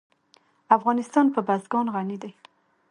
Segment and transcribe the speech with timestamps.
[0.77, 2.31] افغانستان په بزګان غني دی.